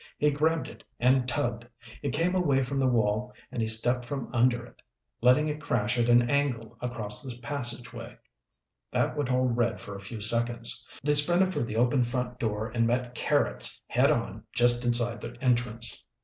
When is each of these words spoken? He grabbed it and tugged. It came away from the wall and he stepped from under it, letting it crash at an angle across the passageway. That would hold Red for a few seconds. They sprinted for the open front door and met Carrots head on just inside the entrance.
He 0.17 0.31
grabbed 0.31 0.67
it 0.67 0.83
and 0.99 1.27
tugged. 1.29 1.67
It 2.01 2.11
came 2.11 2.33
away 2.33 2.63
from 2.63 2.79
the 2.79 2.87
wall 2.87 3.31
and 3.51 3.61
he 3.61 3.67
stepped 3.67 4.03
from 4.03 4.33
under 4.33 4.65
it, 4.65 4.81
letting 5.21 5.47
it 5.47 5.61
crash 5.61 5.95
at 5.99 6.09
an 6.09 6.27
angle 6.27 6.75
across 6.81 7.21
the 7.21 7.37
passageway. 7.39 8.17
That 8.91 9.15
would 9.15 9.29
hold 9.29 9.55
Red 9.57 9.79
for 9.79 9.95
a 9.95 10.01
few 10.01 10.19
seconds. 10.19 10.87
They 11.03 11.13
sprinted 11.13 11.53
for 11.53 11.61
the 11.61 11.75
open 11.75 12.03
front 12.03 12.39
door 12.39 12.69
and 12.71 12.87
met 12.87 13.13
Carrots 13.13 13.83
head 13.89 14.09
on 14.09 14.43
just 14.55 14.83
inside 14.85 15.21
the 15.21 15.35
entrance. 15.39 16.03